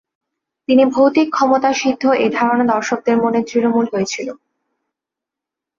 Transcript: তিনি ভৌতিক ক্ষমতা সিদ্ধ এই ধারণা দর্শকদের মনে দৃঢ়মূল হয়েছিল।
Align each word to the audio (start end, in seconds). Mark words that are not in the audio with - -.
তিনি 0.67 0.83
ভৌতিক 0.85 1.27
ক্ষমতা 1.31 1.69
সিদ্ধ 1.73 2.03
এই 2.15 2.29
ধারণা 2.29 2.65
দর্শকদের 2.73 3.15
মনে 3.17 3.39
দৃঢ়মূল 3.41 3.85
হয়েছিল। 3.93 4.27